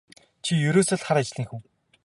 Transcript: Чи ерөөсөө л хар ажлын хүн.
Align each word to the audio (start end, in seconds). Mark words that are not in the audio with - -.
Чи 0.43 0.53
ерөөсөө 0.69 0.97
л 0.99 1.03
хар 1.05 1.17
ажлын 1.21 1.47
хүн. 1.49 1.61